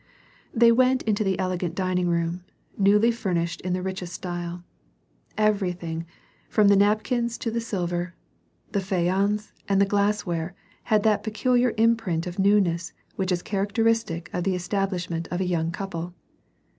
[0.51, 2.43] •They went into the elegant dining room,
[2.75, 4.63] newly furnished in the richest style.
[5.37, 6.07] Everything,
[6.49, 8.15] from the napkins to the silver,
[8.71, 14.43] the faience, and the glassware, had that peculiar imprint of newness which is characteristic of
[14.43, 16.15] the establishment of a young couple.